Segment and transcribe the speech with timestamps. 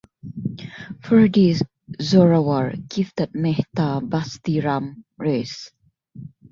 [1.03, 1.61] For this
[2.01, 5.69] Zorawar gifted Mehta Basti Ram Rs.